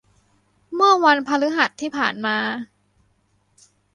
[0.75, 2.37] เมื่อวันพฤหัสที่ผ่านมา